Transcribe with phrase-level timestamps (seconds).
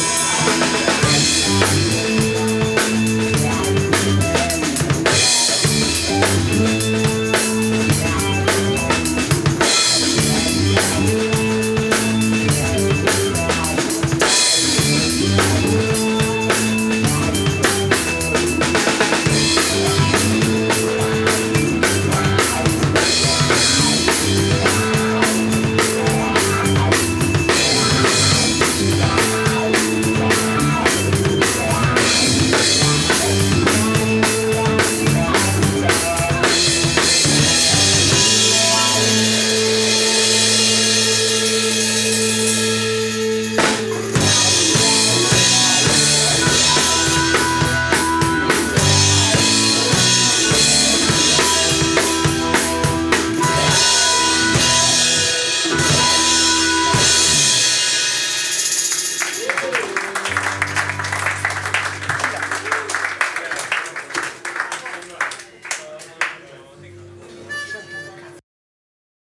[0.00, 0.29] Yeah.